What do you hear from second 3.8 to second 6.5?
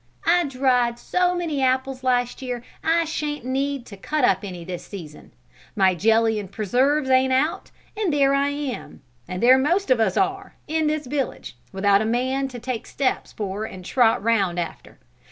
to cut up any this season. My jelly